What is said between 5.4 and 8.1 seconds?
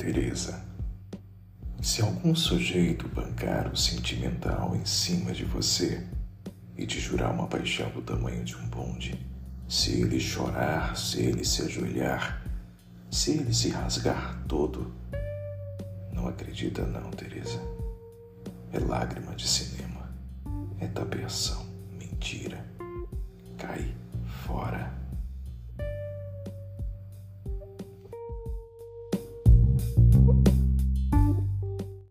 você e te jurar uma paixão do